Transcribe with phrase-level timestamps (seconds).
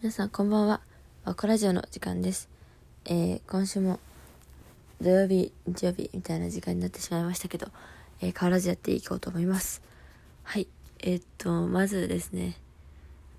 [0.00, 0.80] 皆さんこんばんは。
[1.24, 2.48] ワコラジオの時間です。
[3.04, 3.98] えー、今週も
[5.00, 7.66] 土曜日、日曜日みたいな時間になってしまいましたけど、
[8.20, 9.82] えー、変わらずやっていこうと思います。
[10.44, 10.68] はい。
[11.00, 12.58] えーっと、まずですね、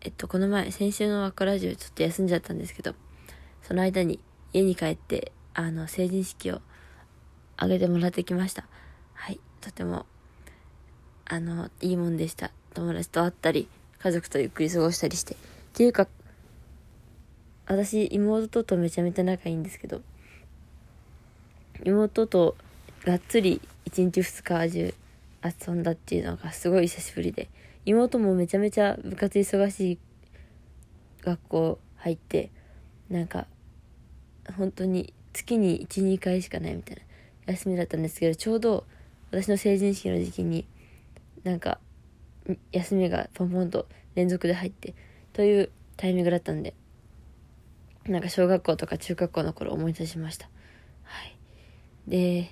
[0.00, 2.96] えっと、この前、先週のワコラジオちょっと休んじゃったんですけど、
[3.62, 4.18] その間に
[4.52, 6.62] 家に帰って、あの、成人式を
[7.58, 8.66] 挙げてもらってきました。
[9.14, 9.38] はい。
[9.60, 10.04] とても、
[11.26, 12.50] あの、いいもんでした。
[12.74, 13.68] 友達と会ったり、
[14.00, 15.34] 家族とゆっくり過ごしたりして。
[15.34, 15.36] っ
[15.74, 16.08] ていうか、
[17.70, 20.02] 私、妹とめちゃめちゃ仲いいんですけど、
[21.84, 22.56] 妹と
[23.04, 24.94] がっつり1日2日中
[25.68, 27.48] 遊んだっていうのがすごい久しぶりで、
[27.86, 29.98] 妹もめちゃめちゃ部活忙しい
[31.22, 32.50] 学校入って、
[33.08, 33.46] なんか、
[34.56, 36.96] 本当に月に1、2回しかないみたい
[37.46, 38.84] な休みだったんですけど、ちょうど
[39.30, 40.66] 私の成人式の時期に、
[41.44, 41.78] なんか、
[42.72, 44.92] 休みがポンポンと連続で入って、
[45.32, 46.74] というタイミングだったんで、
[48.06, 50.48] なんか小学校とか中学校の頃思い出しました。
[51.02, 51.36] はい。
[52.08, 52.50] で、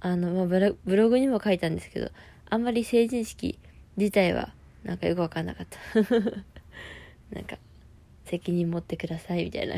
[0.00, 2.10] あの、まあブロ、ブログにも書いたんですけど、
[2.48, 3.58] あんまり成人式
[3.96, 4.52] 自体は、
[4.84, 5.78] なんかよくわかんなかった。
[7.34, 7.58] なんか、
[8.24, 9.76] 責任持ってくださいみたいな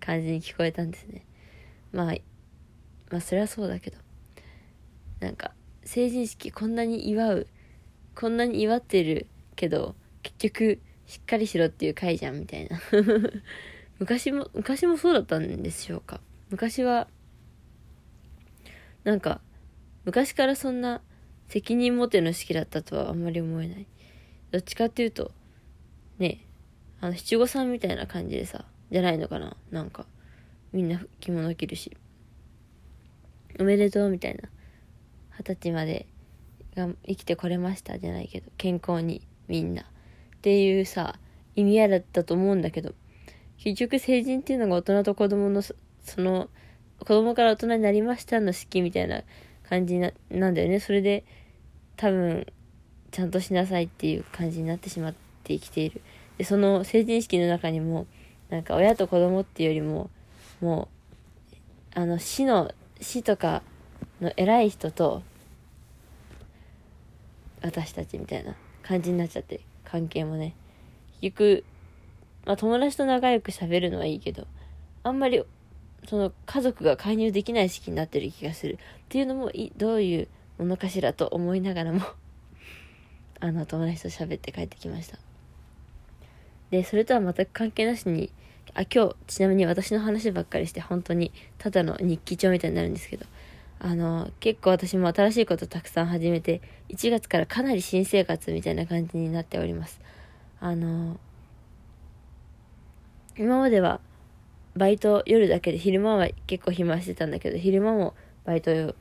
[0.00, 1.24] 感じに聞こえたんですね。
[1.92, 2.14] まあ、
[3.10, 3.96] まあそれはそうだけど、
[5.20, 5.52] なんか、
[5.84, 7.46] 成人式こんなに祝う、
[8.14, 12.80] こんなに祝ってるけど、結局、しっかりしろっていう回じゃんみたいな。
[13.98, 16.20] 昔も、昔もそうだったんでしょうか。
[16.50, 17.08] 昔は、
[19.02, 19.40] なんか、
[20.04, 21.02] 昔からそんな
[21.48, 23.86] 責任持ての式だったとはあんまり思えない。
[24.52, 25.32] どっちかっていうと、
[26.20, 26.46] ね、
[27.00, 30.06] あの、七五三みたいな感じでさ、じゃないのかななんか、
[30.72, 31.96] みんな着物着るし。
[33.58, 34.48] おめでとうみたいな。
[35.36, 36.06] 二十歳まで
[36.76, 39.90] が生きてこれましたじゃないけど、健康にみんな。
[40.40, 41.16] っていうさ、
[41.54, 42.94] 意味合いだったと思うんだけど、
[43.58, 45.74] 結局成人っていうのが大人と子供のそ、
[46.16, 46.48] の、
[46.98, 49.22] 子供から大人になりましたの式みたいな
[49.68, 50.80] 感じななんだよね。
[50.80, 51.24] それで、
[51.98, 52.46] 多分、
[53.10, 56.00] ちゃんとしなさいっていう感じになってしまって生きている。
[56.38, 58.06] で、その成人式の中にも、
[58.48, 60.08] なんか親と子供っていうよりも、
[60.62, 60.88] も
[61.94, 62.72] う、あの、死の、
[63.02, 63.62] 死とか
[64.22, 65.22] の偉い人と、
[67.60, 69.60] 私たちみたいな感じになっちゃって、
[69.90, 70.54] 関係もね。
[71.20, 71.64] 結局、
[72.46, 74.46] まあ友達と仲良く喋るのはいいけど、
[75.02, 75.42] あんまり、
[76.08, 78.74] その家族が介入できない式になってる気がする。
[78.74, 78.76] っ
[79.08, 80.28] ていうのも、どういう
[80.58, 82.00] ものかしらと思いながらも、
[83.40, 85.18] あの、友達と喋って帰ってきました。
[86.70, 88.30] で、それとは全く関係なしに、
[88.74, 93.26] あ、今日、ちなみに私の話ばっかりして、本当に、ただの日記帳みたいになるんですけど、
[93.82, 96.60] あの、結構私も新しいことたくさん始めて、
[96.90, 100.00] 1月からかなり新生活みたいな感じになっております。
[100.60, 101.18] あの、
[103.38, 104.00] 今までは、
[104.76, 108.14] バイト夜だけで、昼間は結構暇してたんだけど、昼間も
[108.44, 108.94] バイト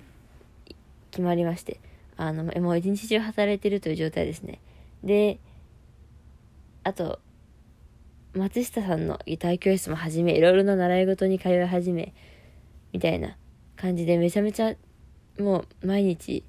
[1.12, 1.82] 決まりまして、
[2.16, 4.62] あの、もう一日中働いてるという状態ですね。
[5.04, 5.40] で、
[6.86, 7.20] あと、
[8.34, 12.14] 松下さんのギター教室も始め、いろいろな習い事に通い始め、
[12.94, 13.36] みたいな
[13.80, 14.76] 感じでめちゃめちゃ
[15.40, 16.44] もう毎日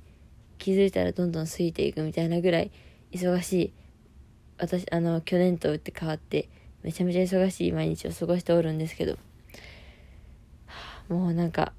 [0.58, 2.70] 気づいたらどんどん過ぎていくみたいなぐらい
[3.12, 3.72] 忙しい。
[4.58, 6.48] 私あの去年と打って変わって
[6.82, 9.16] めちゃめちゃ忙しい毎日を過ごしておるんですけど。
[11.08, 11.72] もうなんか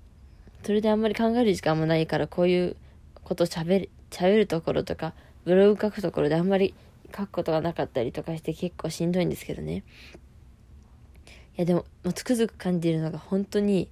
[0.63, 2.75] それであんまり考える時間もないからこういう
[3.23, 5.13] こと喋る喋るところとか
[5.45, 6.73] ブログ書くところであんまり
[7.15, 9.83] 書くことがなかったりとかして結構しんどいんですけどね。
[11.57, 13.89] いやでももうつくづく感じるのが本当に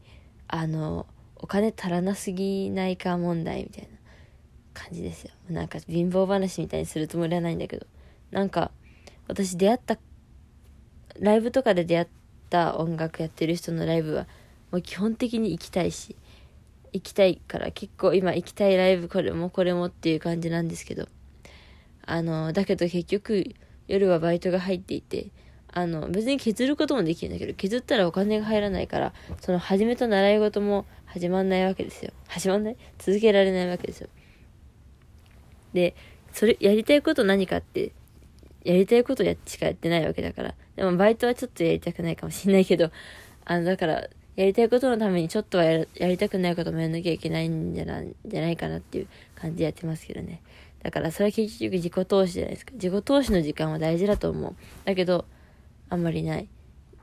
[0.48, 1.06] あの
[1.40, 3.90] お金足らなすぎないか問題みたいな
[4.74, 5.32] 感じですよ。
[5.50, 7.88] なんか貧乏話みたいにするつもりはないんだけど。
[8.32, 8.72] なんか
[9.28, 9.98] 私出会った、
[11.20, 12.08] ライブとかで出会っ
[12.50, 14.28] た音楽やってる人のライブは
[14.72, 16.16] もう基本的に行きたいし、
[16.94, 21.08] 行きたいから結構今行きたいライブこれもこれもっていう感じなんですけど。
[22.06, 23.56] あの、だけど結局
[23.88, 25.28] 夜はバイトが入っていて、
[25.72, 32.12] あの、別に削ることもできるんだけど、削ったらお金が入らないから、その始めた習い事も始まんないわけですよ。
[32.28, 32.78] 始まんない？
[32.98, 34.10] 続けられないわけですよ。
[35.74, 35.96] で、
[36.34, 37.92] それ、やりたいこと何かって、
[38.64, 40.56] やりたいことやしかやってないわけだから。
[40.76, 42.92] でもバイトはちょっとやりたくないかもしれないけど、
[43.46, 50.42] あの、だから、やりたいことのためにちょっとはややりたくないこともやんなきゃいけないんじゃな、じゃないかなっていう感じでやってますけどね。
[50.82, 52.72] だからそれは結局自己投資じゃないですか。
[52.76, 54.56] 自己投資の時間は大事だと思う。
[54.86, 55.26] だけど、
[55.90, 56.48] あんまりない。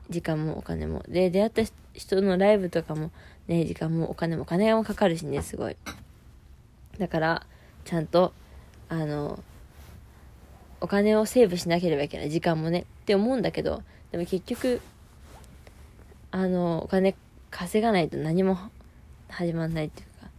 [0.09, 1.03] 時間もお金も。
[1.07, 1.61] で、出会った
[1.93, 3.11] 人のライブとかも
[3.47, 5.75] ね、時間もお金も、お金もかかるしね、すごい。
[6.97, 7.45] だから、
[7.85, 8.33] ちゃんと、
[8.89, 9.43] あの、
[10.79, 12.29] お金をセーブしなければいけない。
[12.29, 12.85] 時間もね。
[13.01, 14.81] って思うんだけど、でも結局
[16.31, 17.15] あのお金
[17.49, 18.57] 稼がないと何も
[19.29, 20.29] 始まんないっていうか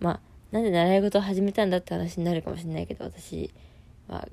[0.00, 3.52] まあなんで習い事を始めたんだって話になるかもしれないけど私
[4.08, 4.26] は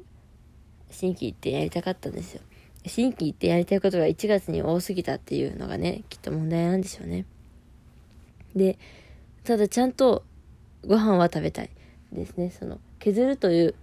[0.90, 2.42] 新規行ってやりたかったんですよ
[2.86, 7.26] 新規行ってやりたいことが1月に多すぎたっていうのがねきっと問題なんでしょうね
[8.56, 8.78] で
[9.44, 10.24] ただちゃんと
[10.86, 11.70] ご飯は食べたい
[12.12, 13.76] ですねその削るという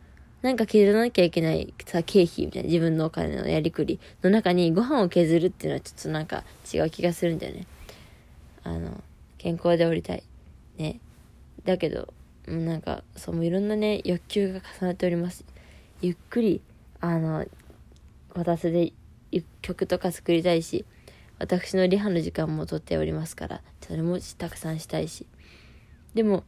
[0.45, 7.67] なんか削らなきゃいけないさ、経費みたいな自分のお金のやりくりの中にご飯を削るっていうのはちょっとなんか違う気がするんだよね。
[8.63, 9.03] あの、
[9.39, 10.23] 健康でおりたい。
[10.77, 11.01] ね。
[11.65, 12.13] だけど、
[12.47, 15.47] なんか、そう、いろんなね、欲求が重なっております。
[16.03, 16.61] ゆっくり、
[17.01, 17.47] あの、
[18.35, 18.93] 私で
[19.63, 20.85] 曲とか作りたいし、
[21.39, 25.27] 私のリハの時間もとっておりますから、それもたくさんしたいし。
[26.15, 26.45] でも、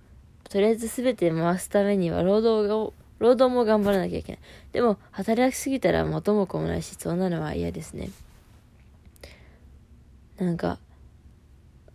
[0.48, 4.40] とりあえず全て回すためには労働を労働も頑張らなきゃいけない。
[4.72, 8.10] でも、働きすぎたら元も子もないし、そうなのは嫌ですね。
[10.38, 10.78] なんか、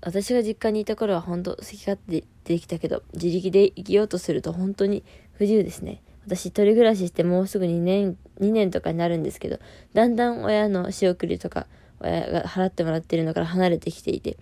[0.01, 5.03] 私が実家にいた頃は本当好き勝手できたけど、自力で生きようとすると本当に
[5.33, 6.01] 不自由ですね。
[6.25, 9.59] 私一人暮らししてもうすぐ2年、2年とかになるんですけど、
[9.93, 11.67] だんだん親の仕送りとか、
[11.99, 14.37] 親が払ってもらってるのから離れてきていて、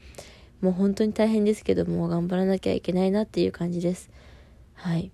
[0.61, 4.09] もう本当に大変ですけど、もう頑張らなきゃいけないなっていう感じです。
[4.73, 5.11] はい。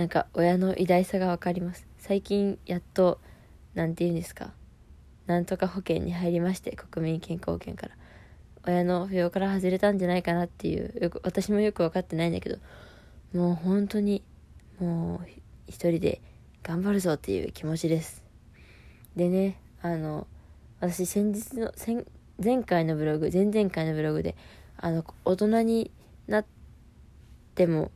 [0.00, 3.20] なんか親の偉大さが分かります最近やっと
[3.74, 4.52] 何て言うんですか
[5.26, 7.92] なんとか保険に入りまして国民健康保険から
[8.66, 12.56] 親の扶養から外れたんじゃないかなっていうよく私もよく分かってないんだけど
[13.34, 14.22] もう本当に
[14.78, 15.28] もう
[15.66, 16.22] 一人で
[16.62, 18.22] 頑張るぞっていう気持ちです
[19.16, 20.26] でねあの
[20.80, 22.04] 私先日の前
[22.42, 24.36] 前回のブログ前々回のブログで
[24.76, 25.90] あの大人に
[26.26, 26.46] なっ
[27.54, 27.90] ても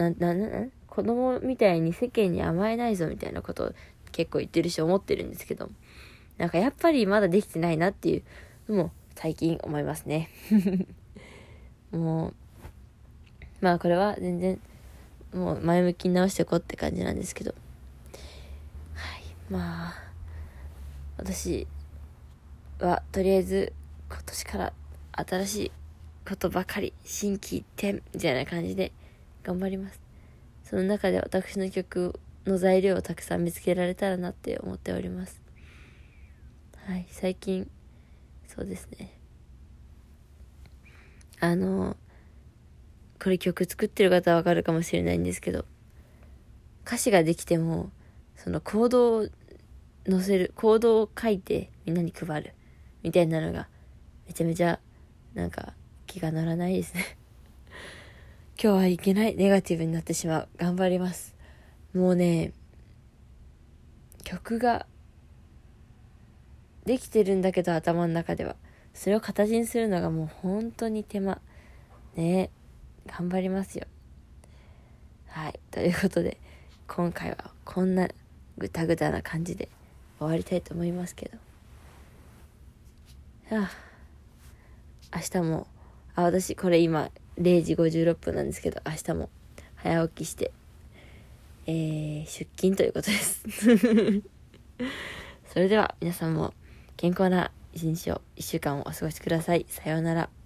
[0.00, 3.72] な、な、な、子供みたいに世間に甘えないぞみたいなことを
[4.12, 5.70] 結構言ってるし思ってるんですけど、
[6.38, 8.22] なんかやっぱりまだできてないなってい
[8.68, 10.30] うのも最近思いますね。
[11.92, 12.34] もう、
[13.60, 14.58] まあこれは全然、
[15.32, 17.54] もう前向きに直していこうって感じなんですけど。
[18.94, 19.94] はい、まあ、
[21.16, 21.66] 私
[22.80, 23.72] はとりあえず
[24.08, 24.72] 今年から
[25.12, 25.72] 新しい
[26.28, 28.92] ことばかり、心機一転みたいな感じで
[29.42, 30.00] 頑張ります。
[30.64, 35.40] その中で私の曲の材料をたくさん見つけられたらなって思っております。
[36.86, 37.70] はい、最近、
[38.48, 39.12] そうですね。
[41.40, 41.96] あの、
[43.22, 45.66] これ曲作ってる方はわかるかもしれないんですけど、
[46.86, 47.90] 歌詞ができても、
[48.34, 49.28] そのコードを
[50.08, 52.54] 載せる、コードを書いてみんなに配る、
[53.02, 53.68] みたいなのが、
[54.26, 54.80] めちゃめちゃ、
[55.34, 55.74] なんか、
[56.06, 57.18] 気が乗らないですね
[58.60, 59.36] 今日はいけない。
[59.36, 60.48] ネガティブになってしまう。
[60.56, 61.36] 頑張ります。
[61.94, 62.52] もうね、
[64.24, 64.86] 曲が
[66.84, 68.56] できてるんだけど頭の中では。
[68.94, 71.40] それを形にするのがもう本当に手間。
[72.16, 72.50] ね
[73.10, 73.86] 頑張りますよ。
[75.26, 75.60] はい。
[75.70, 76.38] ということで、
[76.86, 78.08] 今回はこんな
[78.56, 79.68] ぐたぐたな感じで
[80.18, 81.30] 終わりたいと思いますけ
[83.48, 83.56] ど。
[83.56, 83.70] は
[85.12, 85.66] あ、明日も、
[86.14, 89.28] あ、私これ今0時56分なんですけど、明日も
[89.76, 90.52] 早起きして、
[91.66, 93.44] えー、出勤ということです
[95.52, 96.54] それでは皆さんも
[96.96, 99.66] 健康な一日を、一週間をお過ごしください。
[99.68, 100.39] さようなら。